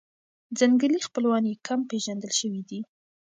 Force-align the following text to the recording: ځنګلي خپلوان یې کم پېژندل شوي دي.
ځنګلي 0.59 0.99
خپلوان 1.07 1.43
یې 1.49 1.55
کم 1.67 1.79
پېژندل 1.89 2.31
شوي 2.39 2.61
دي. 2.69 2.79